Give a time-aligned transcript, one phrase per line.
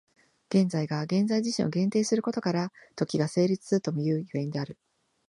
[0.49, 4.79] 現在が現在自身を限定することから、時が成立するともいう所以である。